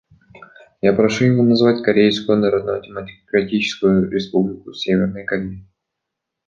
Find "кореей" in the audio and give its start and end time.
5.25-5.67